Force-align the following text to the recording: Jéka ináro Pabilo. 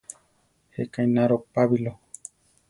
Jéka 0.75 0.99
ináro 1.07 1.37
Pabilo. 1.53 1.91